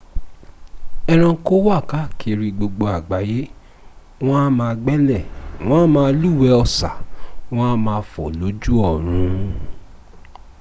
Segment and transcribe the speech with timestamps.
[1.13, 3.41] eranko wà káàkiri gbogbo àgbáyé
[4.25, 5.21] wọn a ma gbẹ́lẹ̀
[5.67, 6.89] wọ́n a má lúwẹ̀ẹ́ ọ̀sà
[7.55, 9.29] wọ́n a ma fò lójú ọ̀run